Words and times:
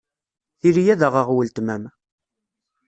Tili 0.59 0.83
ad 0.93 1.01
aɣeɣ 1.07 1.27
weltma-m. 1.35 1.83